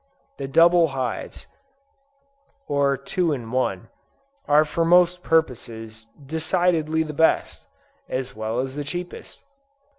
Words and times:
The 0.39 0.47
double 0.47 0.87
hives, 0.97 1.45
or 2.67 2.97
two 2.97 3.31
in 3.33 3.51
one, 3.51 3.89
are 4.47 4.65
for 4.65 4.83
most 4.83 5.21
purposes, 5.21 6.07
decidedly 6.25 7.03
the 7.03 7.13
best, 7.13 7.67
as 8.09 8.35
well 8.35 8.59
as 8.61 8.75
the 8.75 8.83
cheapest. 8.83 9.43